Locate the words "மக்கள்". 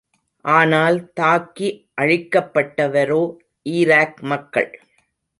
4.23-4.71